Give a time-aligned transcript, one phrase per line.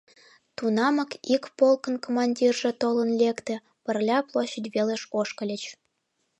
[0.55, 5.63] Тунамак ик полкын командирже толын лекте,- пырля площадь велыш ошкыльыч.